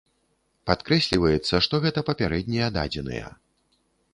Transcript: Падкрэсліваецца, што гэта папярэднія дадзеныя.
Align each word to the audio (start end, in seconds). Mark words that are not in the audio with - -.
Падкрэсліваецца, 0.69 1.55
што 1.65 1.81
гэта 1.83 1.99
папярэднія 2.09 2.71
дадзеныя. 2.79 3.27